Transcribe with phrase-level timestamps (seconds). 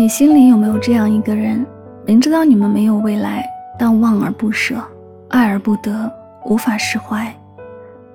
[0.00, 1.62] 你心里有没有这样一个人？
[2.06, 3.44] 明知道你们没有未来，
[3.78, 4.82] 但望而不舍，
[5.28, 6.10] 爱而不得，
[6.46, 7.30] 无法释怀，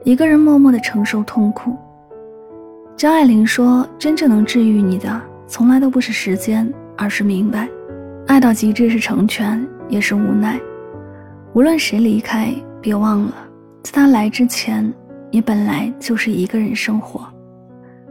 [0.04, 1.78] 一个人默默的承受痛苦。
[2.98, 6.68] 张爱玲说：“真正能治愈你的，从来都不是时间，
[6.98, 7.70] 而是明白。
[8.26, 10.60] 爱到极致是成全，也是无奈。
[11.54, 13.34] 无论谁离开，别忘了，
[13.84, 14.92] 在他来之前，
[15.30, 17.28] 你本来就是一个人生活。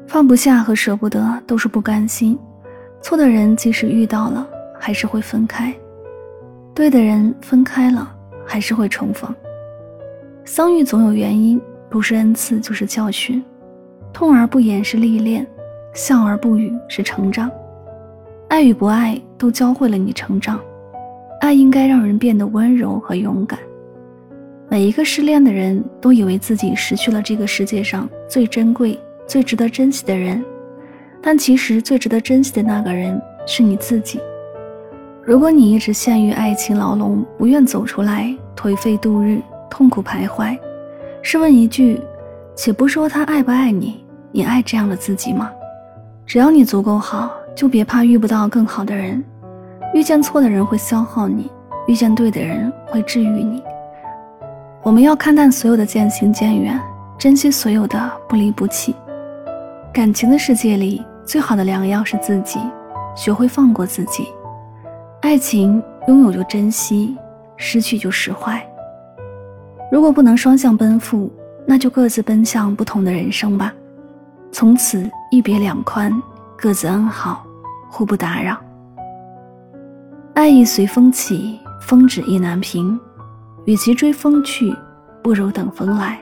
[0.07, 2.39] 放不下和舍不得，都是不甘心。
[3.05, 4.45] 错的人，即使遇到了。”
[4.77, 5.75] 还是会分开，
[6.75, 9.35] 对的人分开了，还是会重逢。
[10.45, 13.43] 相遇总有原因，不是恩赐就是教训。
[14.13, 15.47] 痛而不言是历练，
[15.95, 17.51] 笑而不语是成长。
[18.49, 20.61] 爱与不爱都教会了你成长。
[21.41, 23.59] 爱应该让人变得温柔和勇敢。
[24.69, 30.45] 每一个失恋的人都以为自己失去了这个世界上最珍贵、最值得珍惜的人，
[31.27, 34.21] 但其实最值得珍惜的那个人是你自己。
[35.25, 40.55] 如果你一直陷于爱情牢笼，不愿走出来，颓废度日，痛苦徘徊，
[41.23, 41.99] 试问一句，
[42.55, 45.51] 且不说他爱不爱你，你爱这样的自己吗？
[46.27, 49.25] 只要你足够好，就别怕遇不到更好的人。
[49.95, 51.51] 遇见错的人会消耗你，
[51.87, 53.63] 遇见对的人会治愈你。
[54.83, 56.79] 我们要看淡所有的渐行渐远，
[57.17, 58.95] 珍惜所有的不离不弃。
[59.91, 62.61] 感情的世界里，最好的良药是自己，
[63.17, 64.29] 学会放过自己。
[65.23, 67.17] 爱情拥有就珍惜，
[67.57, 68.63] 失去就释怀。
[69.91, 71.33] 如果不能双向奔赴，
[71.67, 73.73] 那就各自奔向不同的人生吧。
[74.53, 76.13] 从此一别两宽，
[76.57, 77.45] 各自安好，
[77.89, 78.57] 互不打扰。
[80.35, 82.99] 爱意随风起，风止意难平。
[83.65, 84.77] 与其追风去，
[85.23, 86.19] 不如等风来。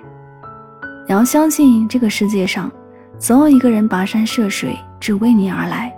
[1.09, 2.71] 你要相信，这个世界上
[3.19, 5.93] 总有一个人跋山涉水，只为你而来，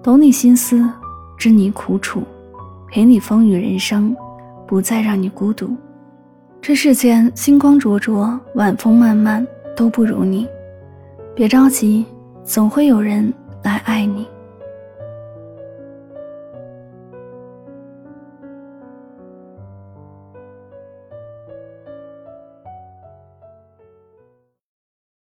[0.00, 0.88] 懂你心思。
[1.36, 2.22] 知你苦楚，
[2.86, 4.14] 陪你风雨人生，
[4.68, 5.74] 不再让你孤独。
[6.62, 9.44] 这世间星光灼灼，晚风漫漫，
[9.76, 10.46] 都不如你。
[11.34, 12.06] 别着急，
[12.44, 14.28] 总会有人来爱你。